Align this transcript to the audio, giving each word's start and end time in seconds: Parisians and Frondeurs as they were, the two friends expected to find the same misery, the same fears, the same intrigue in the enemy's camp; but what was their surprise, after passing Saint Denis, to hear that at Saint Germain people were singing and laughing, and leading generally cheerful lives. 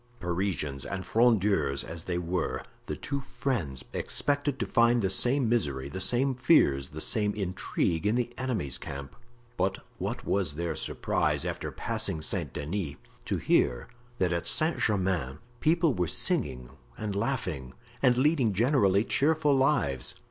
Parisians 0.19 0.83
and 0.83 1.05
Frondeurs 1.05 1.83
as 1.83 2.05
they 2.05 2.17
were, 2.17 2.63
the 2.87 2.95
two 2.95 3.19
friends 3.21 3.85
expected 3.93 4.57
to 4.57 4.65
find 4.65 5.03
the 5.03 5.11
same 5.11 5.47
misery, 5.47 5.89
the 5.89 6.01
same 6.01 6.33
fears, 6.33 6.87
the 6.87 6.99
same 6.99 7.35
intrigue 7.35 8.07
in 8.07 8.15
the 8.15 8.33
enemy's 8.35 8.79
camp; 8.79 9.15
but 9.57 9.77
what 9.99 10.25
was 10.25 10.55
their 10.55 10.75
surprise, 10.75 11.45
after 11.45 11.71
passing 11.71 12.19
Saint 12.19 12.51
Denis, 12.51 12.95
to 13.25 13.37
hear 13.37 13.89
that 14.17 14.33
at 14.33 14.47
Saint 14.47 14.79
Germain 14.79 15.37
people 15.59 15.93
were 15.93 16.07
singing 16.07 16.71
and 16.97 17.15
laughing, 17.15 17.75
and 18.01 18.17
leading 18.17 18.53
generally 18.53 19.03
cheerful 19.03 19.55
lives. 19.55 20.15